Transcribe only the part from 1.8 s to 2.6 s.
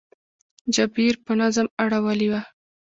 اړولې وه.